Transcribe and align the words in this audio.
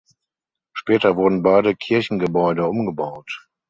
Später 0.73 1.15
wurden 1.15 1.43
beide 1.43 1.75
Kirchengebäude 1.75 2.65
umgebaut. 2.67 3.45